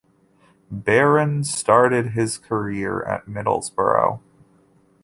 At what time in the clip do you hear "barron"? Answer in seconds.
0.71-1.43